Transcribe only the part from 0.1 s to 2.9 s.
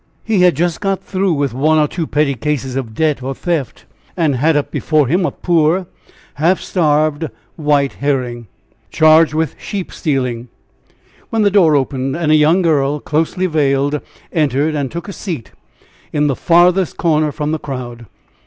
He had just got through with one or two petty cases